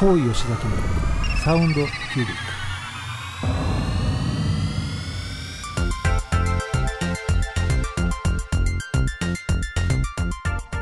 [0.00, 0.76] 高井吉崎の
[1.42, 1.86] サウンドキュー
[2.18, 2.26] ビッ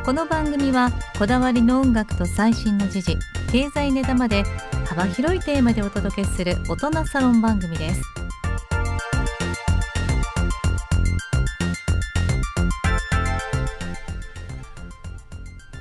[0.03, 3.17] クこの番組はこだわりの音楽と最新の時事
[3.51, 4.45] 経済ネタまで
[4.85, 8.03] 幅広いテーマでお届けする大人サロン番組です。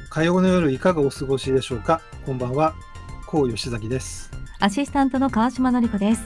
[0.10, 2.00] 火曜の夜いかがお過ごしでしょうか？
[2.26, 2.74] こんばんは
[3.36, 4.32] 高吉崎です。
[4.62, 6.24] アシスタントの川島のり子です。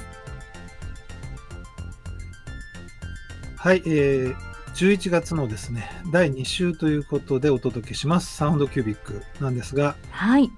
[3.57, 4.35] はい、えー、
[4.75, 8.35] 11月のですね第2週ということでお届けします。
[8.35, 9.95] サウンドキュービックなんですが。
[10.11, 10.51] はい。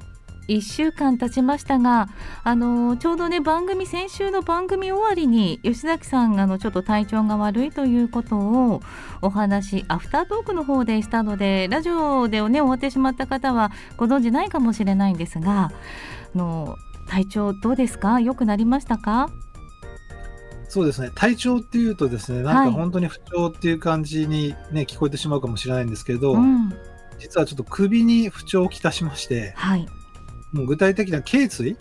[0.49, 2.09] 1週間経ちましたが、
[2.43, 8.81] あのちょうどね番組先週の番組終わりに吉崎さんがあのちょっと体調が悪いということを
[9.21, 15.71] お話アフタートークの方でしたのでラジオでね終わってしまった方はご存じないかもしれないんですがあ
[16.35, 16.77] の
[17.07, 18.19] 体調どうですか？
[18.19, 19.29] 良くなりましたか？
[20.69, 21.11] そうですね。
[21.13, 26.73] 体調っていうとですねなんか本当に不調っていう感じにね、聞こえてしまうかもしれないんですけど、うん。
[27.19, 29.85] 実はちょっと首に不調をきたしましてはい。
[30.53, 31.75] もう具体的な頸椎？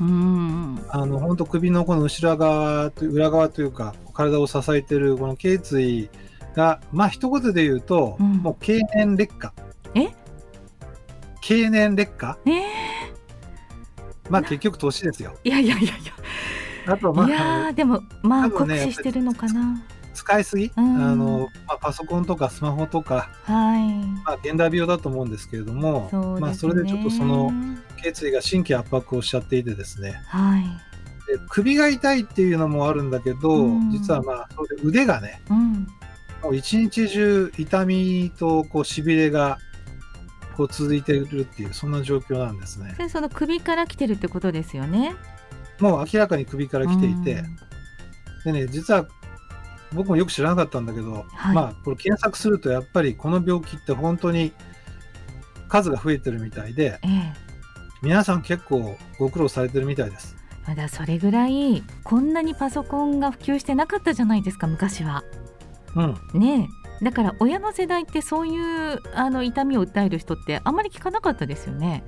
[0.00, 6.10] うんあの本当首のこの後ろ側と裏側というか体を支えてるこの頸椎
[6.54, 8.32] がまあ一言で言うと、うん。
[8.38, 9.54] もう経年劣化。
[9.94, 10.08] え？
[11.40, 12.38] 経年劣化？
[12.44, 12.50] え
[14.30, 15.36] まあ結局年ですよ。
[15.44, 15.98] ー、いやいやいやい
[16.86, 19.82] あとまやいあやーでもまあね使してるのかな。
[20.14, 21.04] 使いすぎ、うん。
[21.04, 23.82] あのまあ、パソコンとかスマホとか、はい。
[24.24, 26.40] まあ、現代病だと思うんですけれどもね。
[26.40, 27.50] まあ、それでちょっとその
[28.00, 30.12] 頸椎が神経圧迫をしちゃっていてですね。
[30.28, 30.62] はい。
[31.26, 33.90] で首が痛いっていうのもあるんだけど、うん。
[33.90, 35.86] 実はまあそれで腕がねうん。
[36.42, 39.58] もう一日中痛みとこうしびれが
[40.56, 42.94] こう続いているっていうそんな状況なんですね。
[42.98, 45.14] でその首から来てるってことですよね。
[45.80, 47.42] もう明らかに首から来ていて、
[48.44, 49.06] でね実は
[49.92, 54.52] 僕もよく知らなかったんだけど、はいまあこれ検索するとやっぱりこの病気って本当に
[55.68, 57.44] 数が増えてるみたいでうん、ええ
[58.04, 60.36] 皆さん結構ご苦労されてるみたいです。
[60.66, 65.24] まだそれぐらいこんなにパソコンが普及してなかったじゃないですか昔は。
[65.96, 68.58] うん、ねえだから親の世代ってそうい
[68.94, 72.04] うあの痛みを訴える人ってあんまり聞かなかったですよね。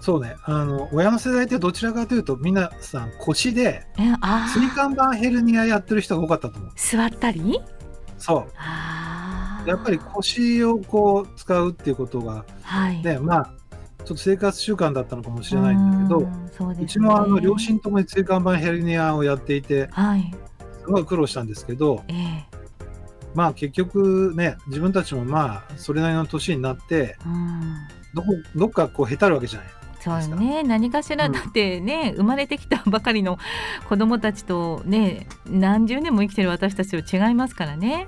[0.00, 0.36] そうね。
[0.44, 4.74] あの親の世代ってどちらかというと皆さん腰で椎ー。
[4.74, 6.72] 間板ヘルニアやってる人が多かったと思う。
[6.74, 7.60] 座ったり？
[8.18, 9.68] そう。
[9.68, 13.02] やっぱり腰をこう使うっていうことがはい。
[13.02, 13.52] ねまあ
[13.98, 16.84] ちょっと生活習慣だったのかもしれないんだけどうんそうですね。
[16.84, 20.34] うちもあの両親ともに椎間板ヘルニアをやっていてはい。
[20.82, 22.49] すごい苦労したんですけどええ
[23.34, 27.76] まあ結局ね自分たちもまあそれなりの年になってうん
[28.14, 29.68] どこどっかこうへたるわけじゃない。
[30.00, 33.38] そうよね何かしらうんだってね、生まれてきたばかりの
[33.86, 38.06] 子供たちとね何十年も生きてる私たちと違いますからね。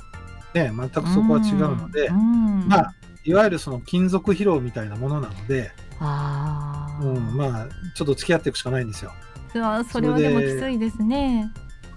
[0.54, 2.94] ね全くそこは違うので、うんまあ
[3.24, 9.12] いわゆるその金属疲労みたいなものなので、あーうん、まあちょっと付き合っていくしかないんですよ。
[9.52, 11.52] それはでもきついですね。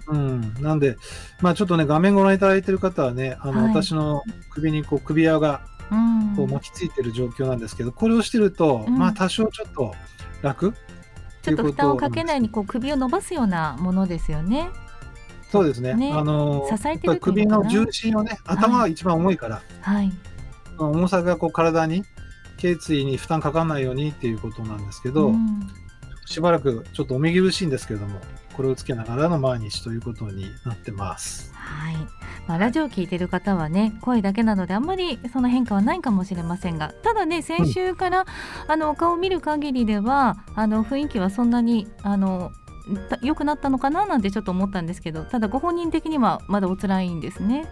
[0.08, 0.96] うん、なんで、
[1.40, 3.74] まあちょっとね、画面ご覧いただいてる方はね、あの、はい。
[3.74, 6.34] 私の首にこう首輪がうん。
[6.36, 8.98] こう巻きついてる状況なんですけど、これをしてると、うん。
[8.98, 9.94] まあ多少ちょっと
[10.42, 10.74] 楽？
[11.42, 14.68] ちょっと負担をかけないにとこう首を伸ばすようなものですよね。
[15.52, 15.94] そうですね。
[15.94, 16.12] ね。
[16.12, 20.12] あの、支えてるっていうの重心をね、頭が一番重いから、はい。
[20.76, 22.04] 重さがこう体に、
[22.56, 25.70] 頸椎に負担かかんないようにっていうことなんですけど、うん。
[26.26, 28.20] しばらくちょっとお見苦しいんですけれども、
[28.56, 31.52] これをつけながらの毎日ということになってます。
[31.54, 31.96] はい。
[32.46, 38.24] まあラジオを聞いてる方はね声だけなのであんまりその変化はないかもしれませんがただね先週から、
[38.68, 42.52] あのお顔を見る限りではあの雰囲気はそんなにあの
[43.08, 47.66] た良くなったのかななんてちょっと思ったんですけどただご本人的にはまだお辛いんですね。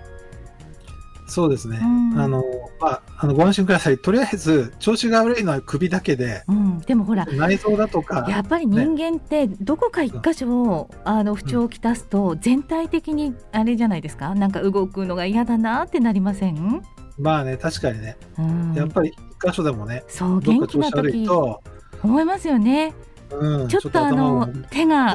[1.27, 1.81] そうですね。
[1.83, 1.87] う
[2.17, 2.21] ん。
[2.21, 2.45] あの、
[2.81, 3.99] まあ、あの、ご安心ください。
[3.99, 14.35] とりあえず、調子が悪いのは首だけで、うん、でもほら内臓だとか、やっぱり人間ってどこか一箇所、あの不調をきたすと全体的にあれじゃないですか？
[14.35, 16.83] なんか動くのが嫌だなってなりません、
[17.19, 21.25] まあね、確かにね、うん、やっぱり一箇所でもね、そう元気な時。
[21.25, 21.63] と、
[22.03, 22.93] 思いますよね
[23.31, 25.13] うん、ちょっとあの手が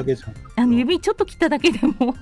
[0.56, 2.16] あの指ちょっと切っただけでも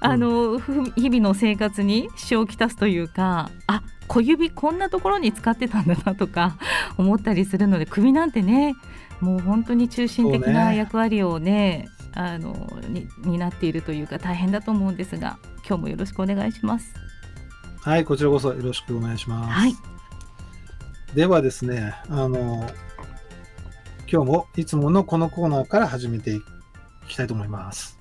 [0.00, 6.56] あのふ日々の生活に支障をきたすというかあ小指こんなところに使ってたんだなとか
[6.98, 8.74] 思ったりするので首なんてね
[9.20, 16.94] もう本当に中心的な役割をねあのに担っているというか大変だと思うんですが今日もよろしくお願いします。
[17.80, 19.50] はい、こちらこそよろしくお願いします。
[19.50, 19.74] はい。
[21.14, 22.68] ではですね、あの、
[24.10, 26.40] 今日もいつものこのコーナーから始めてい
[27.08, 27.98] きたいと思います。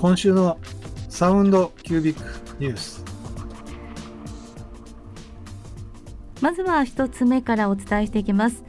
[0.00, 0.58] 今週の
[1.10, 2.22] サウンドキュービック
[2.58, 3.04] ニュース。
[6.40, 8.62] まずは一つ目からお伝えしていきます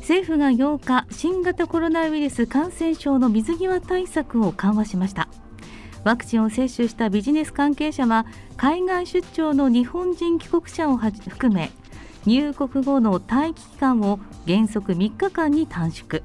[0.00, 5.28] 政府が8日新型コロナウイルス感染症の水際対策を緩和しました
[6.04, 11.70] ワクチンを接種したビジネス関係者は海外出張の日本人帰国者を含め
[12.26, 16.22] 入国後の待機期間を原則3日間に短縮。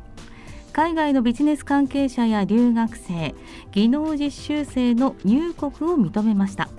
[0.72, 3.36] 海外のビジネス関係者や留学生
[3.72, 6.70] 技能実習生の入国を認めました。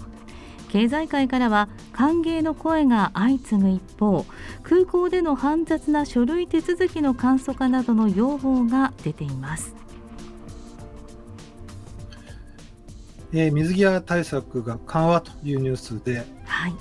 [0.70, 4.24] 経済界からは歓迎の声が相次ぐ一方
[4.62, 9.74] 空港での煩雑な書類手続きの簡素化などの要望が出ています。
[13.32, 16.74] えー水際対策が緩和というニュースで、はい、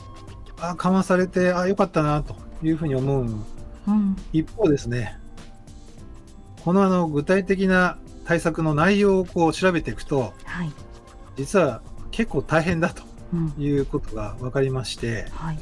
[0.59, 3.25] あ緩和されて、あよかったなというふうに思う
[3.87, 5.17] うん、一方ですね、
[6.63, 10.71] このあの具体的な対策の内容をこう調べていくと、はい、
[11.37, 11.81] 実は
[12.11, 15.59] 結構大変だとうん、いうことが分かりまして、はい、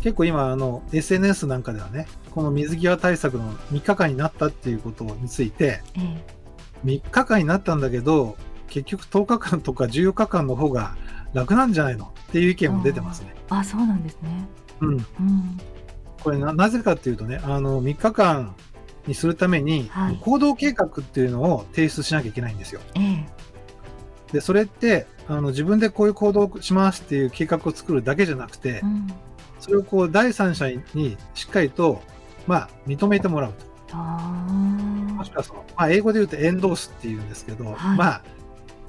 [0.00, 6.24] 結構今あの SNS なんかではね、この水際対策の3日間になったっていうことについて、ええ、
[6.84, 8.36] 3日間になったんだけど、
[8.70, 10.96] 結局10日間とか14日間の方が
[11.34, 12.06] 楽なんじゃないの？
[12.06, 13.34] っていう意見も出てますね。
[13.50, 14.48] あ、そうなんですね。
[14.80, 15.04] うん、うん、
[16.22, 18.54] これななぜかっていうとね、あの3日間
[19.06, 20.18] にするためにはい。
[20.20, 22.80] 行動計画っていうのを提出しなきゃいけないんですよ。
[22.94, 23.26] ええ、
[24.32, 29.06] で、それってあの自分でこういう行動をしますっていう計画を作るだけじゃなくてう、ん、
[29.58, 32.02] それをこう第三者にしっかりと、
[32.46, 33.66] まあ、認めてもらうと。
[33.92, 34.46] あ
[35.16, 37.98] もしくはその、まあ、英語で言うとエンドースっていうんですけど、はい。
[37.98, 38.22] まあ、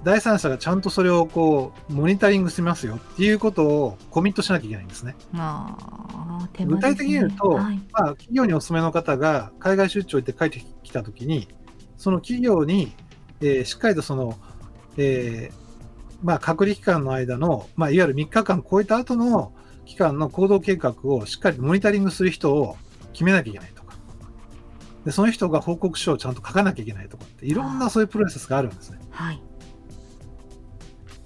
[0.03, 5.15] 第三者がちゃんとそれをこうモニタリングしますよっていうことをコミットしなきゃいけないんですね。
[5.35, 11.47] あ、ああ、手間具体的に言うと、はい、まあ、企業にお勤めの方が海外出張行って帰ってきたときに、
[11.97, 12.93] その企業に、
[13.41, 14.37] えーしっかりとその、
[14.97, 15.61] えー
[16.23, 19.53] まあ、隔離期間の間の、まあ、いわゆる3日間超えた後の
[19.85, 22.77] 期間の行動計画をしっかりモニタリングする人を
[23.13, 23.95] 決めなきゃいけないとか。
[25.05, 28.99] で、その人が報告書をちゃんと書かなきゃいけないとかって、いろんなそういうプロセスがあるんですね。
[29.09, 29.41] はい、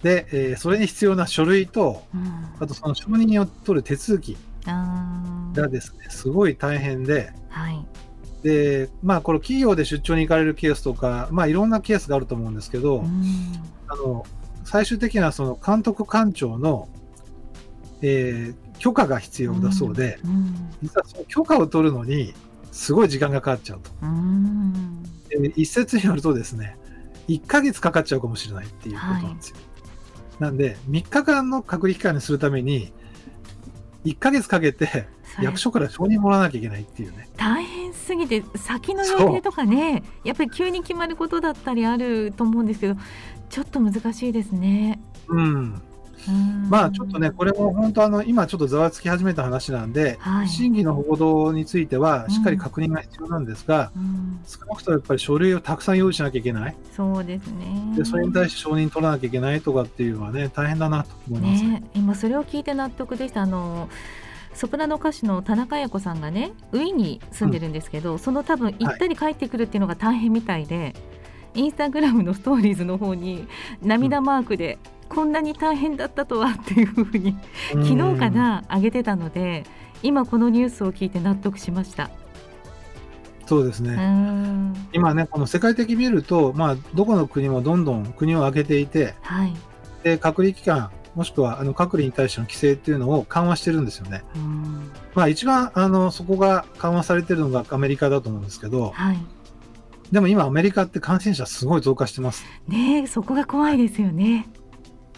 [0.06, 7.84] で、えーそれに必要な書類と、うん、あとその承認を取る手続きがですね、すごい大変で、はい、
[8.44, 13.24] で、まあ、これ企業で出張に行かれるケースとか、まあ、いろんなケースがあると思うんですけど、うん、
[13.88, 14.28] あの、
[14.64, 16.88] 最終的にはその監督官庁の、
[18.04, 20.54] えー許可が必要だそうで、うん、
[20.84, 22.34] 実はその許可を取るのに、
[22.74, 23.90] すごい時間がかかっちゃうと。
[24.02, 26.76] うん、で一説によるとですね、
[27.30, 29.56] 1ヶ月かかっちゃうかもしれないっていうことなんですよ。
[30.40, 32.92] なんで、3日間の隔離期間にするために、
[34.06, 35.08] 1ヶ月かけて
[35.42, 37.28] 役所から承認もらわなきゃいけないっていうね。
[37.38, 42.96] 大変すぎて先の予定とかねやっぱり急に決まることだったりあると思うんですけど
[43.50, 45.00] ちょっと難しいですね。
[45.28, 45.82] うん。
[46.28, 46.70] うん。
[46.70, 50.48] まあちょっとね、これも本当あの、今ちょっとざわつき始めた話なんで、はい。
[50.48, 56.76] 審議の報道についてはしっかり確認が必要なんですが、うん、少なくともやっぱり書類をたくさん用意しなきゃいけない。
[56.96, 57.94] そうですね。
[57.98, 61.64] で、それに対して承認取らなきゃいけないとかっていうのはね、大変だなと思います。
[61.64, 61.84] ね。
[61.94, 63.42] 今それを聞いて納得でした。
[63.44, 63.90] あの
[64.54, 70.96] ソプラノ歌手の田中綾子さんがねウィーンに住んでるんですけど、その多分行ったり帰ってくるっていうのが大変みたいで、
[71.56, 73.48] インスタグラムのストーリーズの方に
[73.82, 74.78] 涙マークで、
[75.10, 77.38] こんなに大変だったとはっていうふうに
[77.74, 79.64] うん昨日かな上げてたので
[80.04, 82.06] 今このニュースを聞いて納得しました。
[82.06, 82.10] う
[83.48, 83.96] そうですね。
[83.96, 89.54] ん今ね、この世界的に見ると、まあ、どこの国もどんどん国を挙げていて、はい、
[90.04, 94.24] で、隔離期間、もしくはあの隔離に対しての規制っていうのを緩和してるんですよね。
[94.36, 99.18] うんまあ一番あのそこが緩和されてるのがアメリカだと思うんですけど、はい
[100.12, 102.46] でも今アメリカって感染者すごい増加してます。
[102.68, 104.48] ねえそこが怖いですよね。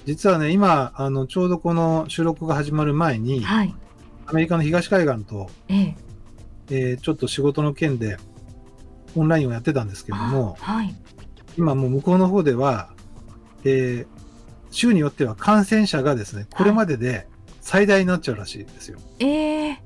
[0.07, 3.75] 実はね、今、あのちょうどこの収録が始まる前に、はい、
[4.25, 5.95] アメリカの東海岸と、ええ、
[6.69, 8.17] えーちょっと仕事の件で
[9.17, 10.95] オンラインをやってたんですけれども、あはい、
[11.57, 12.89] 今もう向こうの方では、
[13.65, 14.17] えー
[14.69, 17.27] 州によっては感染者がですね、これまでで
[17.61, 18.99] 最大になっちゃうらしいですよ。
[19.19, 19.79] ええ。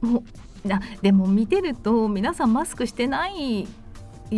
[0.00, 0.22] も
[0.64, 3.66] うなでも見てると皆さんマスクしてない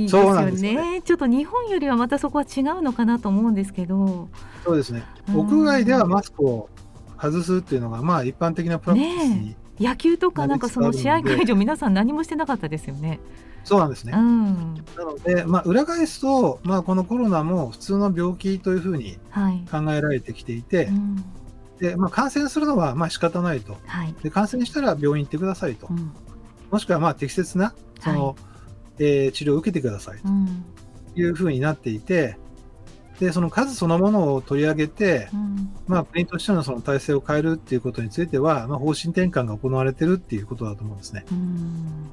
[0.05, 4.29] ですそうなよんですよねちょっと日本よりはまたそこは違うのかなと思うんですけど
[4.65, 5.05] そうですね。
[5.29, 6.69] うん屋外ではマスクを
[7.19, 13.21] 外すっていうのが、まあ一般的なプラクティスに、野球とかなんかその試合会場皆さん何もしてなかったですよね。
[13.65, 14.13] そうなんですね。
[14.15, 14.75] うん。
[14.97, 19.65] なので、まあ、裏返すと、まあ、このコロナも普通の病気というふうにはい。
[19.69, 21.25] 考えられてきていてう、ん。
[21.81, 23.77] でまあ、感染するのはまあ仕方ないと。
[23.87, 24.15] はい。
[24.23, 25.93] で感染したら病院行ってくださいとう。
[25.95, 26.13] ん。
[26.71, 28.35] もしくはまあ適切なその、は
[28.99, 30.65] えー治療を受けてくださいうん。
[31.15, 32.37] というふうになっていて、
[33.21, 35.73] でその数そのものを取り上げて、うん。
[35.87, 41.25] まあ、国としてのその体制を変えるっていうことについては、まあ、方針転換が行われてるっていうことだと思うんですね。
[41.31, 42.11] うん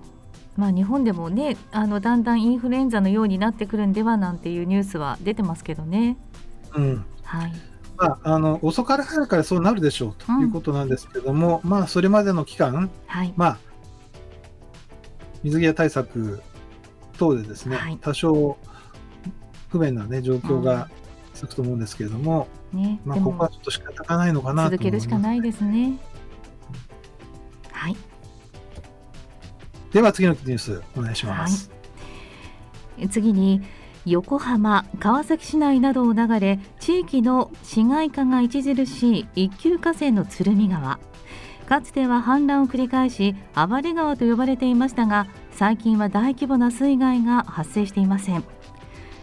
[0.56, 6.18] まあ、日本でもねあのだんだんインフルエンザのようになってくるんではなんていうニュースは出てますけどね。
[6.76, 7.54] うんはい、
[7.98, 13.58] まあ、あの遅かれ早かれそうなるでしょうということなんですけども、まあ、それまでの期間、はい、まあ、
[15.44, 16.42] 水際対策
[17.24, 17.98] 等でですね、はい。
[18.02, 18.58] 多少
[19.70, 20.90] 不便な、ね、状況が
[21.34, 25.20] 続くと思うんですけれども、ね、まあ、ここはちょっと仕方がないのかなと続けるしかい。
[25.20, 25.98] ないですね。
[27.72, 27.98] はい、
[29.92, 31.72] では次のニュースお願いします。
[33.10, 33.62] 次に
[34.06, 41.00] 横浜、川崎市内などを流れ地域の市街化が著しい一級河川の鶴見川。
[41.68, 48.44] かつては氾濫を繰り返し暴れ川と呼ばれていましたが最近は大規模な水害が発生していません。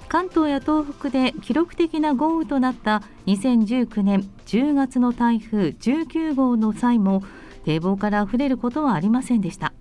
[0.09, 7.23] 関東や東北で記録的な豪雨となった2019年10月の台風19号の際も
[7.65, 9.73] 堤防から溢れることはありませんでした。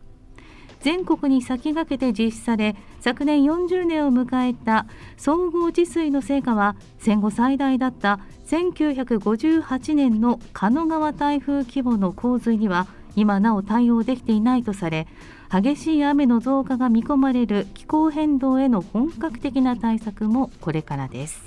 [0.81, 4.85] 全国に先駆けて実施され昨年40年を迎えた
[5.17, 15.07] 総合治水の成果は戦後最大だった1958年の狩野川台風規模の洪水には今なお対応できていないとされ
[15.51, 21.41] 激しい雨の増加が見込まれる気候変動への本格的な対策もこれからです。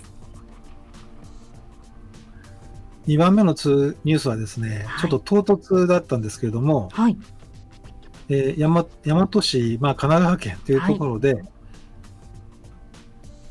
[3.06, 5.10] 2番目のつニュースはですね、はい。
[5.10, 7.16] ちょっと唐突だったんですけれども、はい、
[8.28, 11.44] えー、大和大和市、まあ、神奈川県というところで、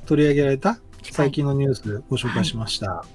[0.06, 3.06] 取り上げられた最近のニュースご紹介しました。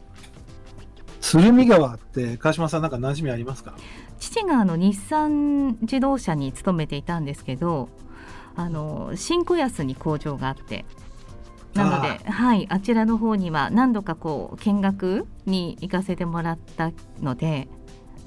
[1.21, 3.75] 鶴見川って川島さんなんか馴染みありますか？
[4.19, 7.89] 父があの日産自動車に勤めていたんですけど
[8.55, 10.85] あの新小安に工場があって
[11.75, 17.69] なのではい、あちらの方には何度かこう見学に行かせてもらったので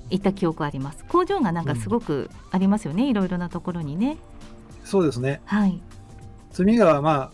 [0.10, 1.06] 行った記憶あります。
[1.06, 4.18] 工場がなんかすごくありますよね、いろいろなところにね。
[4.84, 5.42] そうですね。
[5.46, 5.82] はい。
[6.52, 7.32] 鶴見川は、まあ、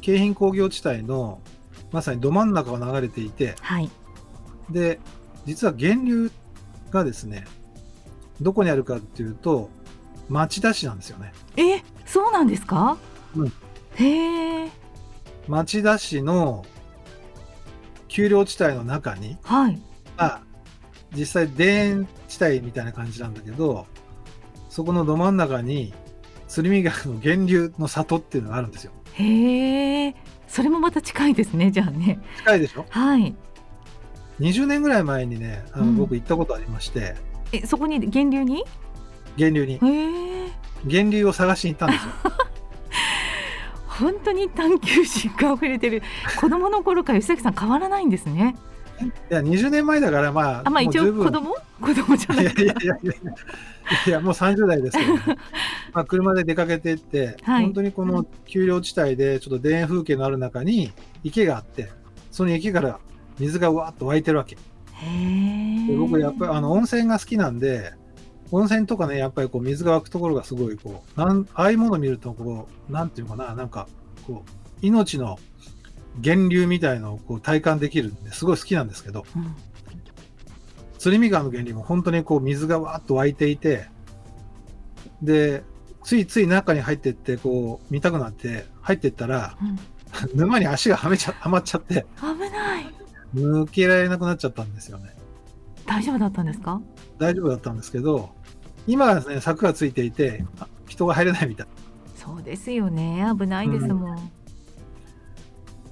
[0.00, 1.40] 京浜工業地帯の
[1.92, 3.90] まさにど真ん中を流れていて、はい。
[4.70, 4.98] で、
[5.46, 6.30] 実は源流
[6.94, 7.44] がですね、
[8.40, 9.68] どこにあるかっていうと、
[10.28, 11.32] 町田市なんですよね。
[11.56, 12.96] えそうなんですか、
[13.36, 13.52] うん。
[13.96, 14.70] へえ。
[15.48, 16.64] 町田市の
[18.08, 19.82] 丘陵地帯の中に、はい。
[20.16, 20.40] まあ、
[21.14, 23.86] 実際田園地帯みたいな感じなんだけど、
[24.70, 25.92] そこのど真ん中に、
[26.48, 28.92] 鶴見川の源流の里っていうのがあるんですよ。
[29.14, 30.14] へえ。
[30.46, 32.20] それもまた近いですねじゃあね。
[32.38, 32.86] 近いでしょ？
[32.88, 33.34] はい
[34.40, 35.96] 20年ぐらい前にね、あのうん。
[35.96, 37.14] 僕行ったことありまして、
[37.52, 38.64] えそこに源流に？
[39.36, 39.80] 源流に、
[40.84, 42.10] 源流を探しに行ったんですよ。
[43.86, 46.02] 本当に探求心が溢れてる。
[46.40, 48.56] 子供の頃から吉崎さん変わらないんですね。
[49.00, 51.54] いや、20年前だから、まあ、あまあ一応子供？
[51.80, 52.44] 子供じゃない。
[52.44, 52.94] いやいやいや
[54.06, 55.20] いや、もう30代ですけど、ね、
[55.92, 57.64] まあ車で出かけていって、はい。
[57.64, 61.90] 本当にこの丘陵地帯で、ちょっと田園風景のある中に池があって、
[62.30, 62.98] その池から
[63.38, 64.56] 水がわーっと湧いてるわけ。
[64.56, 67.92] で僕、やっぱりあの温泉が好きなんで、
[68.50, 73.88] 温泉とかね、やっぱりこう水が湧くところがすごいこう、なんああいうものを見るとこう、なんていうのかな、なんか
[74.26, 75.38] こう、命の
[76.22, 79.54] 源流みたいのをこう体感できるんですごい好きなんですけど、うん。
[80.98, 83.88] 鶴見川の源流も本当にこう水がわーっと湧いていて、
[85.22, 85.64] で、
[86.02, 89.78] ついつい中に入ってって、こう見たくなって入ってったら、うん。
[90.34, 93.03] 沼に足がはめちゃ、はまっちゃって、危ない
[93.34, 95.14] 抜けられなくなっちゃったんですよね。
[95.86, 96.80] 大丈夫だったんですか？
[97.18, 98.30] 大丈夫だったんですけど、
[98.86, 101.66] 今はですね、柵がついていて、あ人が入れないみたい。
[102.16, 104.20] そうですよね危ないですもん、っ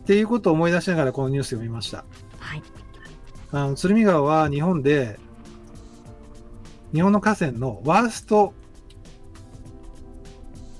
[0.06, 2.04] ていうことを思い出しながらこのニュース読みました。
[2.38, 2.62] はい
[3.50, 5.18] あの鶴見川は日本で、
[6.94, 8.54] 日本の河川のワースト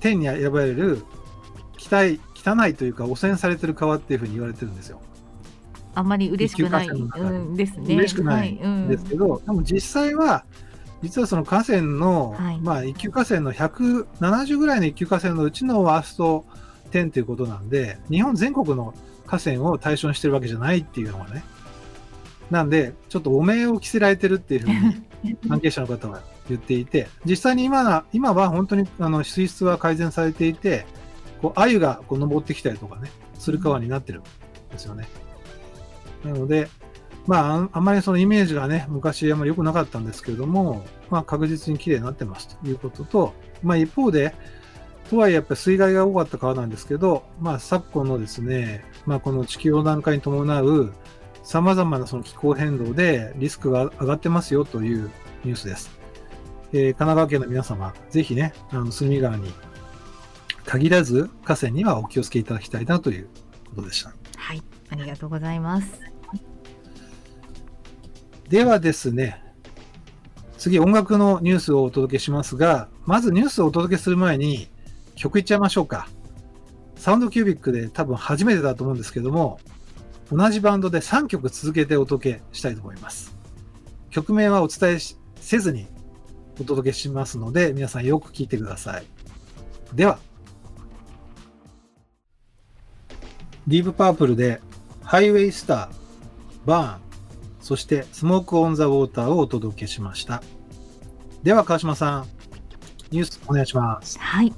[0.00, 1.04] 10に選ばれる
[1.78, 5.02] 汚い汚いというか汚染されてる川っていうふうに言われてるんですよ。
[5.94, 7.94] あんまり嬉しくない、うん、ですね。
[7.94, 8.88] 嬉しくないはうん。
[8.88, 10.44] ですけど、でも実際は、
[11.02, 12.60] 実はその河川の、はい。
[12.60, 16.44] まあ一級河川の170ぐらいの一級河川のうちのワースト
[16.92, 18.94] 10ということなんで、日本全国の
[19.26, 21.42] 河川を対象にしてるわけじゃないっていうのがね。
[22.50, 24.68] なんで、ちょっと汚名を着せられてるっていうふう
[25.22, 30.86] に 関係者の方は言っていて、実際に今は今は本当にあの水質は改善されていて、
[31.40, 34.22] こう鮎がこう登ってきたりとかね、する川になってるん
[34.70, 35.08] ですよね。
[36.24, 36.68] なので、
[37.26, 44.34] まあ、あまりそのイメージがね、昔あんまり良くなかったんですけれども、まあ、確実に綺麗になってますということと、まあ、一方で、
[45.10, 50.92] とはいえやっぱり水害が多かった川なんですけど、まあ、昨今のですね、まあ、この地球温暖化に伴う
[51.42, 55.10] 様々なその気候変動でリスクが上がってますよという
[55.44, 55.90] ニュースです。
[56.72, 59.52] えー、神奈川県の皆様、ぜひね、あの隅川に
[60.64, 63.28] 限らず河川にはお気をつけいただきたいなという
[63.74, 64.14] ことでした。
[64.36, 66.11] はい、ありがとうございます。
[68.52, 69.42] ではですね、
[70.58, 74.68] 次音楽のニュースをお届けしますが、まずニュースをお届けする前に
[75.14, 76.06] 曲いっちゃいましょうか。
[76.96, 79.58] サウンドキュービックで多分初めてだと思うんですけども、
[80.30, 83.34] 同じバンドで3曲続けてお届けしたいと思います。
[84.10, 84.98] 曲名はお伝え
[85.36, 85.86] せずに
[86.60, 89.06] お届けしますので、皆さんよく聴いてください。
[89.94, 90.18] では、
[93.66, 94.60] ディープパープルで
[95.02, 95.88] ハイウェイスター、
[96.66, 97.11] バーン、
[97.62, 100.42] そしてスモークオンザウォーターをお届けしました。
[101.42, 102.26] では川島さん、
[103.10, 104.18] ニュースお願いします。
[104.18, 104.52] はい。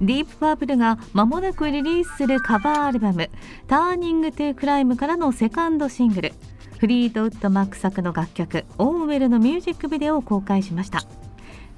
[0.00, 3.30] ディープパープルが間もなくリリースするカバーアルバム
[3.68, 6.32] 「ターニング・トゥ・クライム」からのセカンドシングル
[6.78, 11.02] フリートウッドマック作の楽曲「Oh Well」のミュージックビデオを公開しました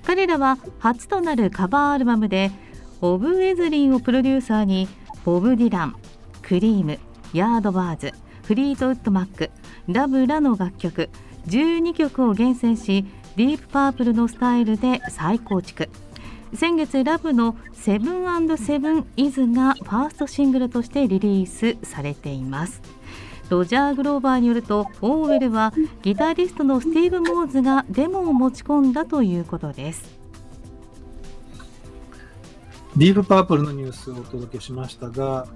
[0.07, 2.51] 彼らは初となるカバーアルバムで
[3.03, 4.89] ボブ・エズリンをプロデューサーに
[5.27, 5.97] ボブ・ディラン
[6.41, 6.99] クリーム
[7.35, 8.13] ヤードバーズ
[8.45, 9.51] フリートウッドマック
[9.89, 11.09] ラブらの楽曲
[11.47, 13.05] 12曲を厳選し
[13.37, 15.89] ディープパープルのスタイルで再構築。
[16.55, 22.81] 先月ラブの Seven Seven Is がファーストシングルとしてリリースされています。
[23.49, 25.73] ロジャー・グローバーによるとオーウェルは
[26.03, 30.19] ギタリストのスティーブ・モーズがデモを持ち込んだということです。
[32.97, 35.49] ディープパープルのニュースをお届けしましたが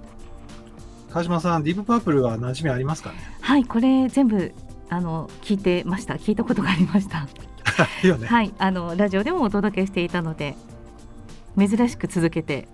[1.09, 3.17] 川島さんディープパープルは馴染みありますかね？
[3.41, 4.53] はいこれ全部
[4.89, 6.15] あの聞いてました。
[6.15, 7.27] 聞いたことがありました。
[8.03, 10.55] ね、はいあのラジオでもお届けしていたので
[11.57, 12.67] 珍しく続けて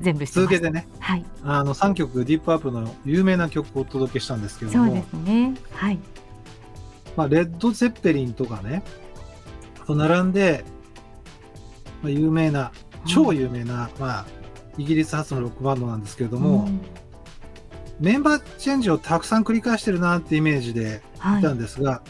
[0.00, 4.86] 全部続けてね、はい、あの3曲ディープアップの有名な曲をお届けしたんですけども。
[4.86, 5.54] そうですね。
[5.72, 5.98] はい。
[7.16, 8.82] まあ、レッド・ゼッペリンとかね
[9.86, 10.64] と並んで、
[12.02, 12.72] まあ、有名な
[13.06, 14.26] 超有名な、うん、まあ、
[14.76, 16.80] イギリス発のロックバンドなんですけれども、うん、
[18.00, 21.42] メンバーチェンジをたくさん繰り返してるなってイメージでい。
[21.42, 22.08] たんですが、はい、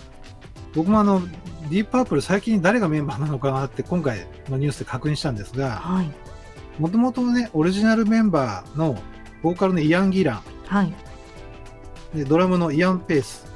[0.75, 1.23] 僕もあの
[1.71, 5.83] ディープパープル最近誰がメンバーなのかなって今回のニュースで確認したんですが、
[6.79, 8.97] もともとね、オリジナルメンバーの
[9.43, 10.95] ボーカルのイアン・ギラン、はい、
[12.15, 13.47] でドラムのイアン・ペース、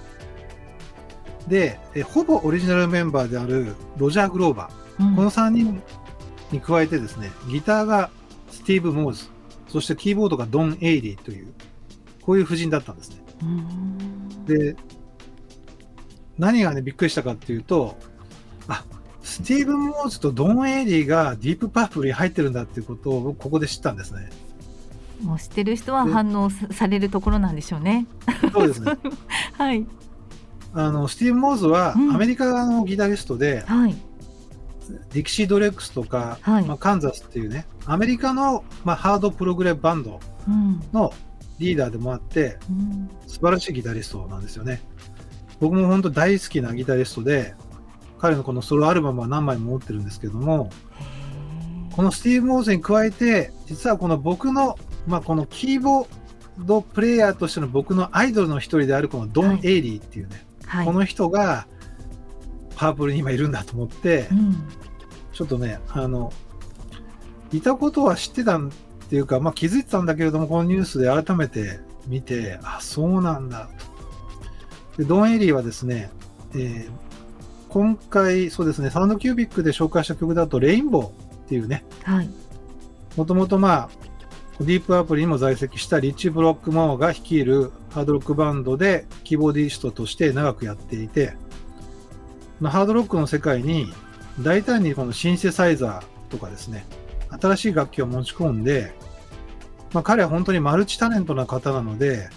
[1.46, 5.82] でえ、ほぼオリジナルメンバーであるロジャー・グローバー、うん、この3人
[6.50, 8.10] に加えてですね、ギターが
[8.50, 9.28] スティーブ・モーズ、
[9.68, 11.52] そしてキーボードがドン・エイリーという、
[12.22, 13.16] こういう布陣だったんですね。
[14.46, 14.76] で、
[16.38, 17.96] 何がね、びっくりしたかっていうと、
[18.68, 18.84] あ、
[19.22, 24.30] スティーブン・モーズとドン・エイリーがディープパープルに入ってるんだっていうことを僕ここで知ったんですね。
[25.22, 28.06] もう知ってる人は反応されるところなんでしょうね。
[28.52, 28.92] そうですね。
[29.52, 29.86] はい。
[30.72, 33.96] あのスティーブン・モーズはアメリカのギタリストで、うん、はい、
[35.12, 40.20] ディキシー・ドレッグスとか、はい、まあ、カンザスっていうねアメリカの、まあ、ハードプログレバンド
[40.92, 41.12] の
[41.60, 44.80] リーダーでもあって、うん、素晴らしいギタリストなんですよね。
[45.60, 47.54] 僕も本当大好きなギタリストで、
[48.18, 50.70] 彼のこのソロアルバムは何枚も持ってるんですけども、
[51.92, 56.08] このスティーブ・モーズに加えて、実はこの僕の、まあ、このキーボー
[56.60, 61.66] ドプレイヤーとしての僕のアイドルの一人であるこのドン・エイリーっていうね、はい、この人が
[62.74, 64.68] パープルに今いるんだと思って、うん、
[65.32, 66.32] ちょっとね、あの、
[67.52, 68.58] いたことは知ってた
[69.10, 73.68] っていうか、まあ、気づいてたんだけれども、このニュースで改めて見て、あ、そうなんだ
[74.94, 75.02] と。
[75.02, 76.12] でドン・エイリーはですね、
[76.54, 76.90] えー、
[77.70, 81.10] 今回、そうですね、サウンドキュービックで紹介した曲だと、 Rainbow っ
[81.48, 81.84] ていうね、
[83.16, 83.90] もともとまあ、
[84.60, 91.34] ディープ・パープルにも在籍したリッチー・ブラックモアが率いるハードロックバンドでキーボーディストとして長くやっていて、
[92.62, 93.92] ハードロックの世界に
[94.38, 96.86] 大胆にこのシンセサイザーとかですね、
[97.30, 98.92] 新しい楽器を持ち込んで、
[99.92, 102.28] まあ、彼は本当にマルチタレントな方なので、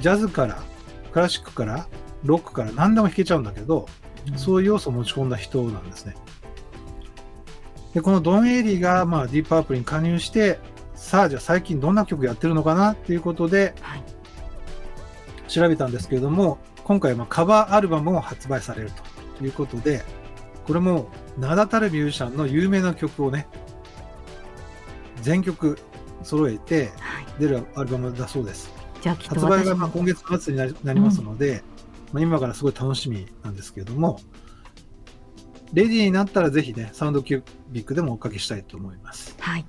[0.00, 0.62] ジャズから
[1.12, 1.86] クラシックから
[2.24, 3.86] ロックから何でも弾けちゃうんだけど、
[4.36, 6.14] そういう要素を持ち込んだ人なんですね。
[7.94, 10.58] で、このドン・エイリーが、まあ、ディープパープルに加入して、
[10.94, 13.74] さあ、じゃあ最近どんな曲やってるのかなっていうことで、
[15.48, 18.90] 調べたんですけれども、今回、まあ、カバーアルバムを発売される
[19.38, 20.02] ということで、
[20.66, 23.46] これも名だたるミュージシャンの有名な曲をね、
[25.26, 25.76] 全曲
[26.22, 27.26] 揃えてはい。
[27.40, 28.70] 出るアルバムだそうです。
[29.02, 31.64] じゃあきっと発売がまあ今月末になりますので、
[32.12, 34.20] まあ、今からすごい楽しみなんですけれども、
[35.72, 39.34] レディーになったらぜひね、サウンドキュービックでもおかけしたいと思います。
[39.40, 39.64] はい。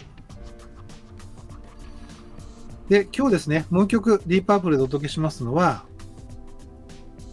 [2.88, 5.86] で、今日ですね、もう一曲、ディープアップルでお届けしますのは、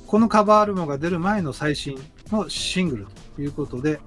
[0.06, 1.98] このカバーアルバムが出る前の最新
[2.32, 3.06] のシングル
[3.36, 4.00] ということで、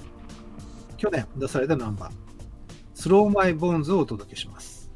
[0.97, 2.26] 去年出されたナンバー、
[2.97, 4.89] Slow My Bones をお届けします。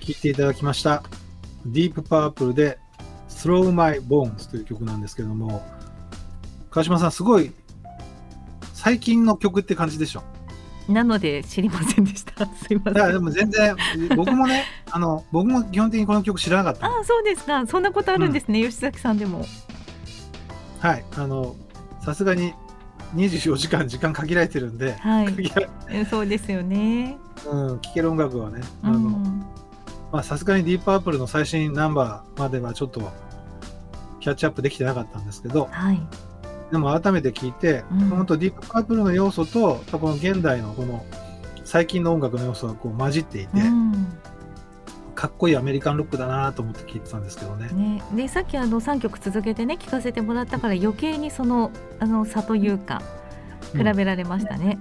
[0.00, 1.02] 聴いていただきました、
[1.66, 2.78] ディープパープルで
[3.28, 5.64] Slow My Bones という曲なんですけども、
[6.70, 7.52] 川島さん、すごい
[8.72, 10.22] 最近の曲って感じでしょ？
[10.88, 12.44] なので知りませんでした。
[12.66, 12.96] すいません。
[12.96, 13.76] いやでも全然
[14.16, 17.64] 僕もね あの僕も基本的にこの曲知らなかったのあ、そうですか。
[17.68, 18.60] そんなことあるんですね。
[18.62, 19.46] 吉崎さんでも。
[20.80, 21.54] はいあの
[22.04, 22.52] さすがに
[23.14, 26.06] 24時間時間限られてるんで、はい。
[26.10, 27.16] そうですよね。
[27.50, 29.40] うん、聴ける音楽はねあうの、ん。
[30.12, 33.00] まあさすがにディープアップルの最新ナンバーまではちょっと
[34.20, 36.00] キャッチアップできてなかったんですけどはい。
[36.70, 41.04] でも改めて聞いて、うん本当ディープパープルの要素とこの現代のこの
[41.64, 43.92] 最近の音楽の要素がこう混じっていて、うん。
[45.24, 47.70] かっこいいアメリカンロックだなと思って聞いてたんですけどね。
[47.72, 53.00] ね、でさっきあの3曲続けてね聞かせてもらったから余計にそのあの差というか
[53.72, 54.78] 比うんべられましたね。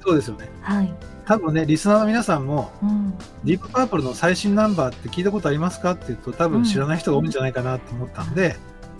[0.00, 0.48] そうですよね。
[0.60, 0.94] はい。
[1.24, 3.10] 多分ね、リスナーの皆さんも、うん。
[3.42, 8.56] ディープパープルの最新ナンバーって聞いたことありますかって言うと、多分知らない人が多いんじゃないかなと思ったんで、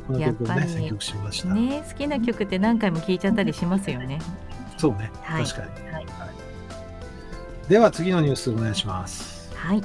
[0.07, 1.55] この曲をね、選曲しました。
[1.55, 4.21] ね好きな曲って何回も聴いちゃったりしますよね。
[4.79, 6.07] そうね、はい確かに、はい
[7.69, 9.51] では次のニュースお願いします。
[9.55, 9.83] はい。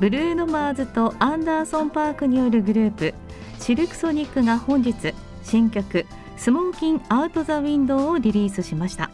[0.00, 3.14] ブルーノ・マーズとアンダーソン・パークによるグループ
[3.58, 6.06] シルクソニックが本日新曲
[6.38, 9.10] 「スモーキン・アウト・ザ・ウィンドウ」をリリースしました。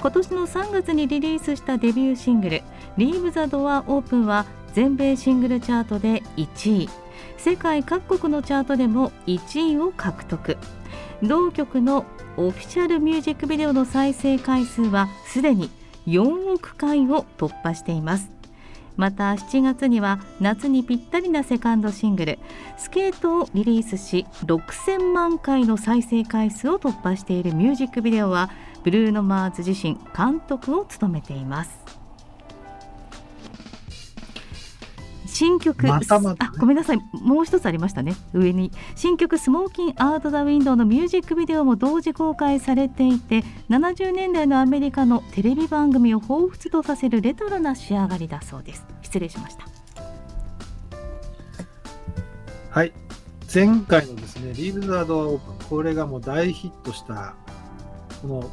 [0.00, 2.62] 今年の3月にリリースしたデビューシングル
[2.96, 6.88] 「リーブ・ザ・ドア・オープン」は全米シングルチャートで1位。
[7.36, 10.58] 世界各国のチャートでも1位を獲得。
[11.24, 12.04] 同曲の
[12.36, 15.70] オフィシャルミュージックビデオの再生回数はすでに
[16.06, 18.33] 4億回を突破しています。
[18.96, 22.38] また7月には夏にぴったりなセカンドシングル
[22.78, 28.50] 「スケート」をリリースし6000万回の再生回数を突破しているミュージックビデオは
[28.84, 31.83] ブルーノ・マーズ自身監督を務めています。
[35.34, 36.50] 新曲またまたね。
[36.54, 36.98] あごめんなさい。
[37.12, 38.14] もう一つありましたね。
[38.32, 38.70] 上に。
[38.94, 48.86] 新曲「スモーキン・アウト・ザ・ウィンドウ」のミュージックビデオも同時公開されていて70年代のアメリカのテレビ番組を彷彿とさせるレトロな仕上がりだそうです。
[49.02, 49.66] 失礼しました。
[52.70, 52.92] はい。
[53.52, 57.34] 前回のですね、リーブ・ザ・ドア・オープン、これがもう大ヒットした、
[58.22, 58.50] この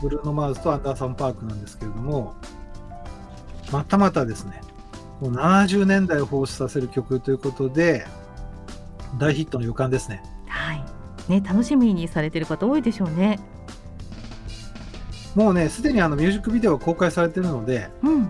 [0.00, 2.34] ブルーノ・マーズとアンダーソン・パークなんですけれども、
[3.70, 4.60] またまたですね、
[5.22, 8.04] この70年代を放出させる曲ということで、
[9.20, 10.20] 大ヒットの予感ですね。
[10.48, 10.84] はい。
[11.28, 13.38] ね楽しみにされてる方多いでしょうね。
[15.36, 18.28] もうね、すでにあのミュージックビデオが公開されているので、うん。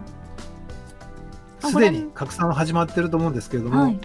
[1.62, 3.98] あすでに拡散は始まってると思うんですけれども、はい。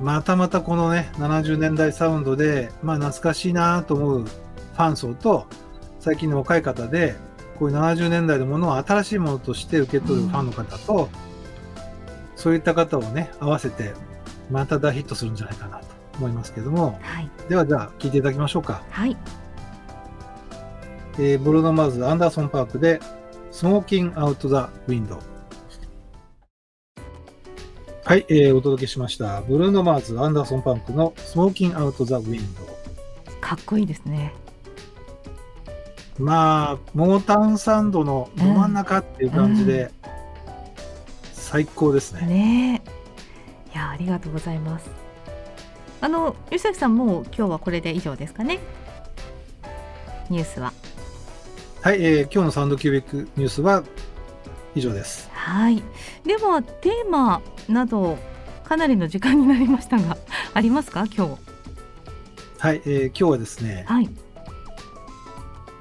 [0.00, 5.46] またまたこのね、70年代サウンドで、まあ懐かしいなと思うファン層と、
[5.98, 7.16] 最近の若い方で、
[7.60, 11.10] こういう70年代のものを新しいものとして受け取るファンの方と、
[12.34, 13.92] そういった方をね、合わせて、
[14.50, 15.84] また大ヒットするんじゃないかなと
[16.16, 18.82] 思いますけども、はいではじゃあ聞いていただきましょうか。
[18.90, 19.14] はい
[21.18, 22.98] えーブルーノ・マーズ、アンダーソン・パークで、
[23.50, 25.18] スモーキング・アウト・ザ・ウィンドウ。
[28.06, 29.42] はい、えーお届けしました。
[29.42, 32.66] ブルーノ・マーズ、アンダーソン・パークのスモーキング・アウト・ザ・ウィンドウ。
[33.42, 34.32] かっこいいですね
[36.20, 39.90] まあ、モータウンサンドのど真ん中っていう感じで、
[41.32, 42.26] 最高ですね。
[42.26, 42.90] ねえ。
[43.72, 44.90] いやありがとうございます。
[46.00, 48.58] あの吉崎さんもう今日はこれで以上ですかね？
[50.28, 50.72] ニュースは。
[51.82, 53.82] はい、えー今日のサウンドキュービックニュースは
[54.74, 55.30] 以上です。
[55.32, 55.82] はい。
[56.24, 58.18] ではテーマなど
[58.64, 60.16] かなりの時間になりましたが
[60.54, 61.06] ありますか？
[61.06, 61.36] 今日。
[62.58, 64.10] はい、えー今日はですね、はい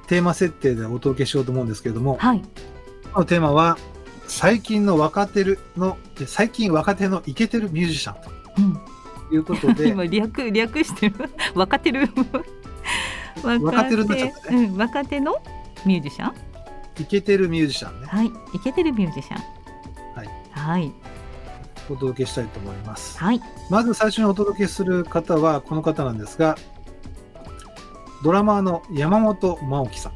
[0.10, 2.38] テーマ設定でお届けしようと思うんですけれども、はい。
[2.40, 3.78] 今日のテーマは、
[4.26, 8.74] 最近の若手るの、え最近若手のイケてるミュージシャンうん。
[9.30, 11.30] ということで、 今略略してる。
[11.54, 12.10] 若手る。
[13.44, 15.36] 若手るになっちゃったねうん、若手の
[15.86, 16.34] ミュージシャン？
[17.00, 18.32] イケてるミュージシャンね、はい。
[18.56, 19.44] イケてるミュージシャン。
[20.16, 20.30] はい。
[20.50, 20.92] はい。
[21.88, 23.20] お届けしたいと思います。
[23.20, 23.42] はい。
[23.70, 26.58] まず最初にお届けする方はこの方なんですが、
[28.24, 30.14] ドラマーの山本真央樹さん。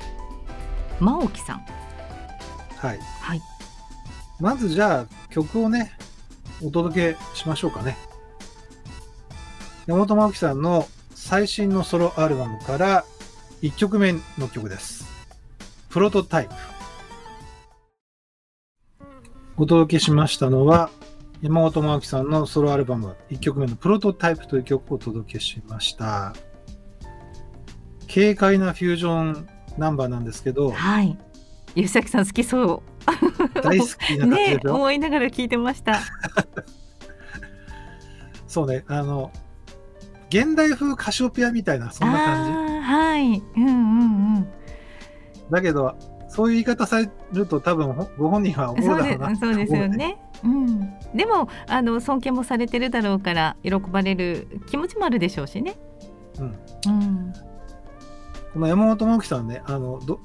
[1.00, 1.66] 真央樹さん。
[2.78, 3.00] はい。
[3.22, 3.42] はい。
[4.40, 5.94] まずじゃあ曲をね、
[6.62, 7.98] お届けしましょうかね。
[9.88, 13.06] 山本真央樹さんの最新のソロアルバムから
[13.62, 15.06] 1曲目の曲です。
[15.90, 16.54] プロトタイプ。
[19.56, 20.90] お届けしましたのは、
[21.42, 26.34] 山本真央樹さんのソロアルバム1曲目のプロトタイプという曲をお届けしました。
[28.14, 29.48] 軽快なフュージョン
[29.78, 31.18] ナンバーなんですけど、はい。
[31.74, 32.84] 吉崎さん好きそ
[33.64, 34.18] 大好きう。
[34.18, 36.00] な感じねでしょ、思いながら聞いてました。
[38.48, 39.32] そうね、あの、
[40.30, 42.52] 現代風カシオペアみたいな、そんな感じ。
[42.82, 43.44] はい。
[43.58, 44.48] うんうんうん。
[45.50, 45.96] だけど、
[46.30, 49.88] そういう言い方されると多分ほご本人は怒るだろうなそうですよ。
[49.88, 50.18] ね。
[50.44, 55.76] うん、でもあの尊敬もされてるだろうから喜ばれる気持ちもあるでしょうしね。
[56.40, 57.34] うん、うん、
[58.54, 60.20] この山本直樹さんね、あのど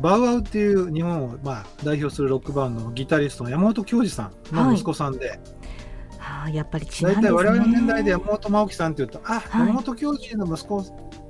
[0.00, 5.38] バウアウっていう日本を、まあ、代表するロックバンドのギタリストの山本恭二さんの息子さんで、
[6.18, 7.28] ああやっぱり血なんですね。
[7.28, 9.60] 大体我々の年代で山本直樹さんっていうと、あ、はい。
[9.66, 10.82] 山本恭二の息子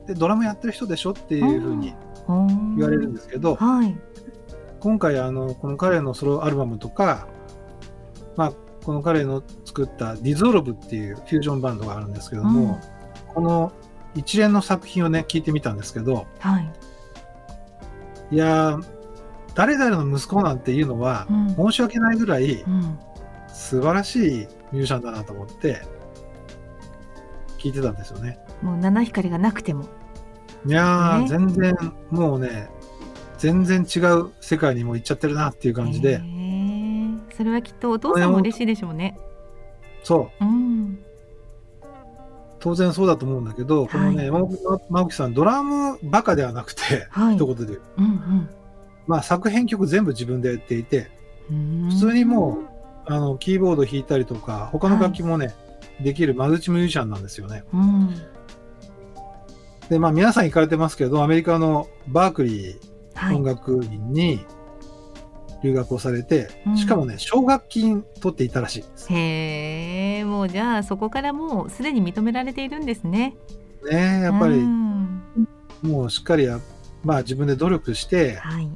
[0.06, 1.94] でドラムやってる人でしょっていうふうに
[2.28, 3.96] 言言われるんですけど、はい。
[4.80, 7.26] 今回あのこの彼のソロアルバムとか、
[8.36, 8.52] まあ、
[8.84, 12.80] この彼の作った「ディゾルブっていうフュージョンバンドがあるんですけども、
[13.34, 13.72] この
[14.14, 16.72] 一連の作品をね聞いてみたんですけどはい。
[18.30, 18.84] いやー
[19.54, 22.98] 誰々の息子なんていうのはうん申し訳ないぐらいうん。
[23.48, 25.82] 素晴らしいミュージシャンだなと思って
[27.58, 28.38] 聞いてたんですよね。
[28.62, 29.84] もう七光がなくても。
[30.66, 31.74] いやー、ね全然
[32.10, 32.68] もうね
[33.38, 39.18] 全然違う世界にもう行っちゃってるなっていう感じへで、ーそれはきっとお父さんも嬉しいでしょうね。
[40.02, 41.03] そううん。
[42.64, 47.36] 当然そうだと思うんだけど、このはいね、山本直樹さん、ドラムバカではなくて、はい。
[47.36, 47.80] 一言で言う。
[47.98, 48.48] うん
[49.06, 51.10] まあ、作編曲全部自分でやっていて、
[51.50, 51.90] うん。
[51.90, 52.60] 普通にも
[53.06, 55.54] あの、キーボード弾いたりとか、他の楽器もね、
[56.00, 57.64] できるマルチミュージシャンなんですよね。
[57.74, 57.80] うん。
[57.80, 58.14] うん。
[59.90, 62.76] で、まあ、皆さん行かれてますけど、アメリカのバークリー
[63.14, 63.36] はい。
[63.36, 64.44] 音楽院に
[65.64, 69.12] 留学をされて、うんしかもね、奨学金取っていたらしいです。
[69.12, 73.34] へえ、もうじゃあそこからもうすでに認められているんですね。
[73.90, 75.22] ねやっぱりう、ん
[75.82, 76.60] もうしっかりや、
[77.02, 78.68] まあ、自分で努力して、はい。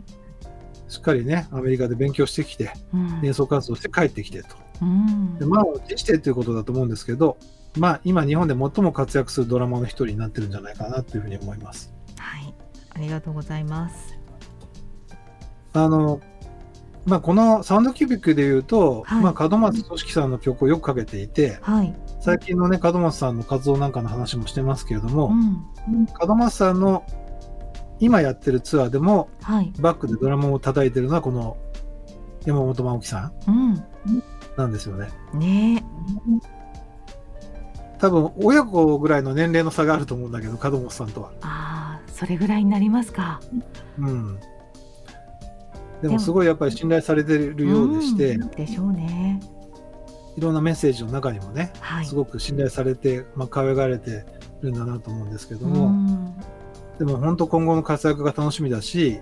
[0.88, 4.56] しっかりね、アメリカで勉強してきて、うん演奏活動して帰ってきてと。
[4.80, 7.36] うんでまあ、自してということだと思うんですけど、
[7.76, 11.92] まあ、今、日本で最も活躍するドラマーの一人になってるんじゃないかなというふうに思います。
[12.16, 12.54] はい。
[12.94, 14.18] ありがとうございます。
[15.74, 16.20] あの、
[17.08, 21.94] まあ、このサウンドキュービックで言うと、はいまあ、門松俊樹さんの曲をよくかけていて、はい。
[22.20, 25.64] 最近のね、門松さんの活動なんかの話もしてますけれどうも、ん。
[26.26, 27.04] 門松さんの
[27.98, 29.72] 今やってるツアーでも、はい。
[29.80, 31.56] バックでドラムを叩いてるのは、この
[32.44, 33.84] 山本真央樹さんうん。
[34.56, 35.08] なんですよね。
[35.32, 35.84] ね
[37.98, 41.30] 多分、親子ぐらいの年齢の差があると思うんだけど、門松さんとは。
[41.40, 43.40] ああ、それぐらいになりますか。
[43.98, 44.38] うん。
[46.00, 49.40] ででももすごいやっぱり信頼されてるようでして、うんでしょうね。
[50.36, 52.06] いろんなメッセージの中にもね、はい。
[52.06, 54.24] すごく信頼されて、まあ、可愛がられて
[54.62, 56.34] るんだなと思うんですけどうも、ん
[56.98, 59.18] でも本当今後の活躍が楽しみだし、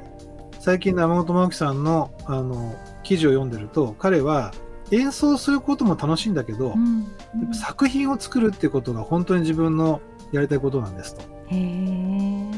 [0.61, 4.53] 最近の山本直樹さんのあの記事を読んでると、彼は
[4.91, 7.55] 演奏することも楽しいんだけど、うん。
[7.55, 12.56] 作品を作るっていうことが本当に自分のやりたいことなんですとへえ。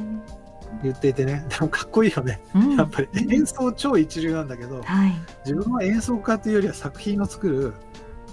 [0.83, 2.41] 言っていてね、 でもかっこいいよね。
[2.55, 5.13] うんやっぱり演奏超一流なんだけど、はい。
[5.45, 7.73] 自分は演奏家というよりは作品を作る、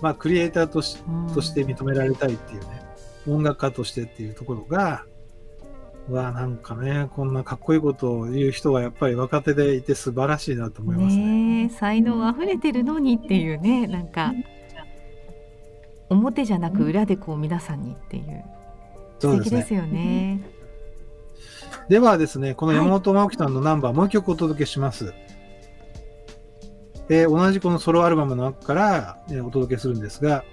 [0.01, 2.81] まあ、クリエイターとしうんとして認められたいっていうね、
[3.27, 5.05] 音楽家としてっていうところが、
[6.07, 11.23] うわなんかね、こんなかっこいいことを言う人がやっぱり若手でいて素晴らしいなと思いますね。
[11.25, 14.31] ねえ才能あふれてるのにっていうねなんか
[16.09, 18.43] 表じゃなく裏でこう皆さんにっていう。
[19.19, 20.41] 素敵ですよね。
[21.89, 25.13] ではですね、この山本直樹さんのナンバー、もう一曲お届けします。
[27.09, 30.43] えー同じこのソロアルバムの中から、えーお届けするんですが、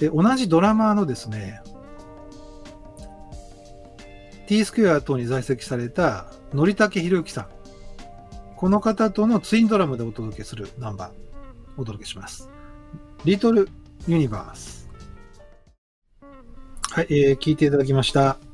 [0.00, 1.60] えー同じドラマーのですね、
[4.46, 7.46] T スクエア等に在籍された則武博之さん。
[8.56, 11.12] この方とのツインドラムでお届けするナンバー、
[11.80, 12.48] お届けします。
[13.24, 13.68] リトル
[14.06, 14.88] ユニバース。
[16.90, 18.51] はい、えー聞いていただきました。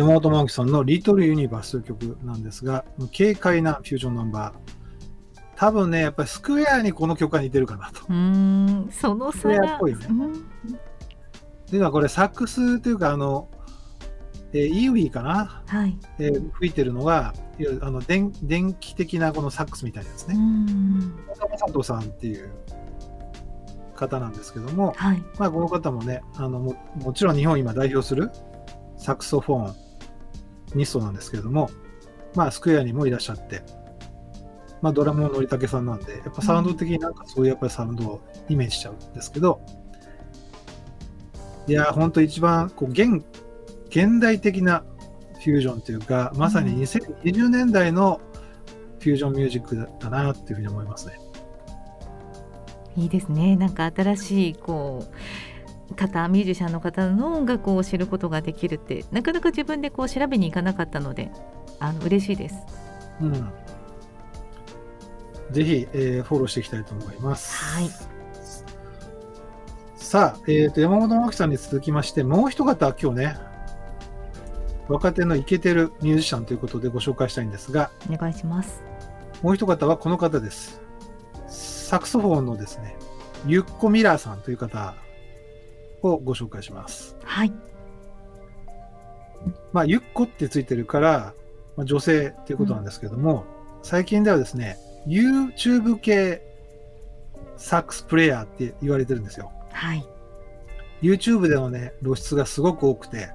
[0.00, 2.84] 山本直樹さんのリトルユニバースという曲なんですが、
[3.16, 4.80] 軽快なフュージョンナンバー。
[5.56, 8.00] 多分ね、やっぱりスクエアにこの曲が似てるかなと。
[8.08, 10.46] うーんその差それっが、ぽいよねうん
[11.70, 13.48] ではこれサックスというか、あの、
[14.52, 15.96] えー、イーウィーかな、はい。
[16.18, 17.34] えー吹いてるのが、
[17.82, 20.36] あの電電気的なこのサックスみたいなやつうね。
[20.38, 21.14] ん。
[21.58, 22.50] 佐藤さんっていう
[23.94, 25.22] 方なんですけども、はい。
[25.38, 28.30] まあ、この方もねあのも、もちろん日本を今代表する
[28.96, 29.74] サクソフォン
[30.74, 31.70] ニストなんですけれども、
[32.34, 33.62] まあ、スクエアにもいらっしゃって、
[34.82, 39.60] まあ、ドラムののりたけさんなんで、やっぱサウンド的になんかそういうやっぱりサウンドをイメージしちゃうんですけど、
[41.66, 43.24] いやー、本当一番こう現
[43.88, 44.84] 現代的な
[45.44, 48.20] フュージョンというか、まさに2020年代の
[49.00, 51.18] フュージョンミュージックだったなっていうふうに思いますね。
[52.96, 53.56] いいですね。
[53.56, 55.14] なんか新しいこう
[55.96, 61.30] 方ミュージシャンの方の音楽を知ることができるってなかなか自分でこう調べに行かなかったので
[61.78, 62.56] あの嬉しいです。
[63.20, 63.32] うん。
[65.50, 67.56] ぜひ、えーフォローしていきたいと思います。
[67.56, 67.90] はい。
[69.96, 73.36] さあ、えー、と山本真紀さんに続きまして、もう一方、今日ね、
[74.88, 78.82] 若手のイケてるミュージシャンということでご紹介したいんですが、お願いします。
[79.42, 80.80] もう一方はこの方です。
[81.46, 82.96] サクソフォンのですね、
[83.46, 84.94] ユッコ・ミラーさんという方
[86.02, 87.16] をご紹介します。
[87.24, 87.52] はい。
[89.72, 91.34] まあ、ユッコってついてるから、
[91.76, 93.44] まあ、女性っていうことなんですけども、
[93.82, 96.42] 最近ではですね、YouTube 系
[97.56, 99.50] サックスプレイヤーって言われてるんですよ。
[99.72, 100.06] はい。
[101.02, 103.30] YouTube でのね、露出がすごく多くて、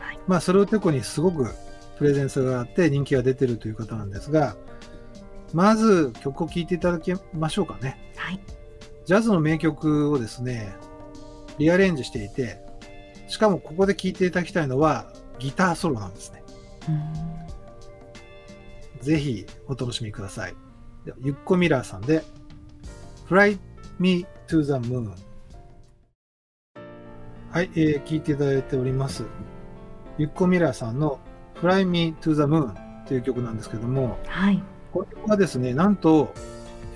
[0.00, 1.48] はいまあ、それをてこにすごく
[1.98, 4.56] プレゼンスがあって人気が出てるという方なんですが、
[5.52, 8.12] まず曲を聴いていただきましょうかね。
[8.16, 8.40] はい。
[9.04, 10.74] ジャズの名曲をですね、
[11.58, 12.58] リアレンジしていて、
[13.28, 15.06] しかもここで聴いていただきたいのは
[15.38, 16.42] ギターソロなんですね。
[16.88, 17.44] うん
[19.04, 20.54] ぜひお楽しみください。
[21.04, 22.22] ではユッコ・ミラーさんで
[23.28, 23.58] Fly
[23.98, 25.12] Me to the Moon。
[27.50, 29.24] はい、えー、聞いていただいております。
[30.16, 31.20] ユッコ・ミラーさんの
[31.60, 32.72] Fly Me to the Moon
[33.06, 34.62] という曲なんですけども、はい。
[34.90, 36.32] この曲はですね、なんと、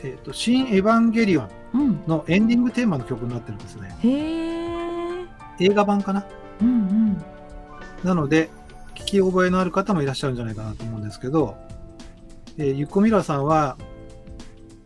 [0.03, 1.51] えっ、と、新エヴァンゲリオンうん。
[1.75, 3.97] のエンディングテーマの曲になってるんですね。
[4.03, 4.09] へ
[5.23, 5.27] え。
[5.61, 6.25] 映画版かな？
[6.61, 7.25] うんうん。
[8.05, 8.51] なので、
[8.95, 11.57] 聞き覚えのある方もいらっしゃるんじゃないかなと思うんですけど、
[12.57, 13.77] えー、ゆっこミラーさんは、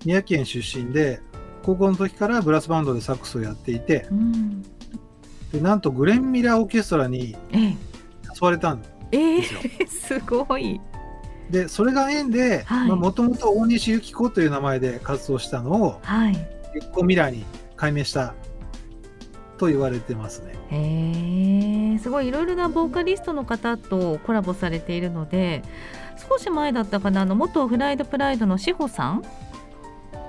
[0.05, 1.21] 宮城県出身で、
[1.63, 4.63] 高校の時からブラスバンドでサックスをやっていて、うん。
[5.53, 7.69] でなんとグレン・ミラーオーケストラにええ。
[7.69, 7.77] 誘
[8.41, 9.61] われたんえですよ。
[9.81, 9.87] え。
[9.87, 10.81] すごい。
[11.51, 16.49] で、それが縁で、はいもともと大西由紀子という名前で活動したのを、はい。
[16.75, 17.45] ゆっこミラーに
[17.77, 18.35] 改名した
[19.59, 20.55] と言われてますね。
[20.71, 21.99] へえ。
[21.99, 25.63] すごいいろいろなボーカリストの方とコラボされているので。
[26.29, 29.23] 少し前だったかなあの元フライドプライドの志保さん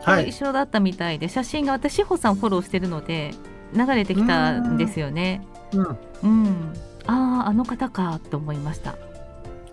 [0.02, 0.36] はいと一。
[0.46, 3.32] 緒だったみたいで、写真が私志保さんフォローしてるので
[3.74, 5.46] 流れてきたんですよね。
[5.74, 5.98] うん。
[6.24, 6.74] うん。
[7.06, 8.96] あああの方かと思いました。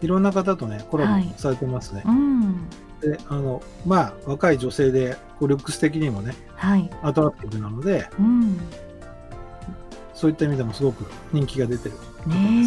[0.01, 2.03] いろんな方とね、コラはいボされてますね。
[2.05, 2.69] うん。
[3.01, 6.91] で、あの、まあ、若い女性で、こうルックス的にもね、はい。
[7.03, 8.59] アトラクティブなので、うん。
[10.15, 11.99] そういった意味でもすごく人気が出てるで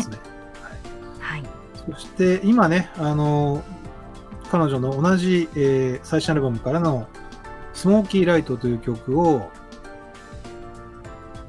[0.02, 0.18] すね。
[1.20, 1.44] はい。
[1.94, 3.64] そして今ね、あの
[4.50, 7.08] 彼女の同じ、えー最新アルバムからの
[7.76, 9.52] 「スモーキーライト」という曲を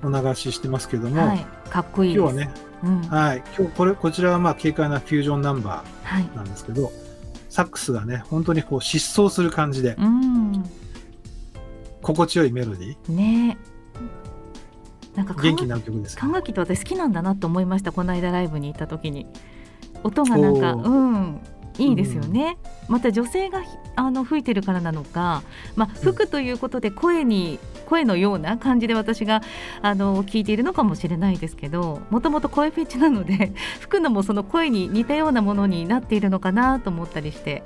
[0.03, 1.47] お流ししてますけども、はい。
[1.71, 2.15] かっこいい。
[2.15, 2.51] 今日はね、
[2.83, 3.01] うん。
[3.09, 5.83] ははい、今日これこちらはまあ軽快なフュージョンナンバ
[6.19, 6.23] い。
[6.23, 6.93] ーなんですけど、
[7.55, 10.65] サックスがね、本当にこう疾走する感じでうん。
[12.03, 13.57] 心地よいメロディね。
[15.15, 19.29] なんかー、元気になる曲です、管楽器って私好きなんだなと思いましたこの間ライブに行った時に。
[20.03, 21.41] 音がなんかうん
[21.79, 22.57] いいですよね、
[22.89, 25.43] また女性がひあの吹いてるからなのか、
[25.77, 29.43] まあ、吹くということで声に声のような感じで私が
[29.83, 37.63] あの聞いているのかもしれないですけどもともと声フェチなので 吹くのもその声に似たようなものになっているのかなと思ったりして。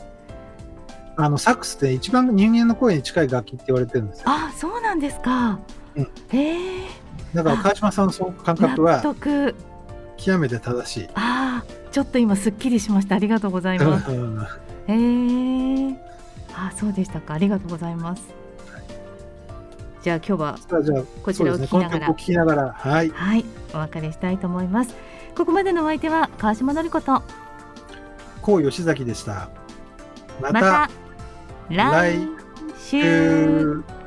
[1.20, 4.26] あのサックスって一番人間の声に近い楽器って言われてるんですよ。
[4.28, 5.58] あそうなんですか、
[5.96, 6.08] うん。
[6.28, 6.86] へえ。
[7.34, 9.56] だから川島さんのその感覚納は得。
[10.16, 11.08] 極めて正しい。
[11.14, 13.16] ああ、ちょっと今すっきりしました。
[13.16, 14.12] ありがとうございます。
[14.12, 14.46] うん
[14.86, 15.96] ええ
[16.54, 17.34] あ、そうでしたか。
[17.34, 18.22] ありがとうございます。
[20.04, 20.58] じゃあ今日は
[21.24, 23.44] こちらを聞きながらこの曲を聴きながら、はい、はい
[23.74, 24.94] お別れしたいと思います。
[25.36, 27.20] ここまでのお相手は川島のりこと。
[28.42, 29.48] 高吉崎でした。
[30.40, 30.90] ままたた
[31.68, 32.28] 来
[32.78, 33.02] 週。
[33.02, 33.97] 週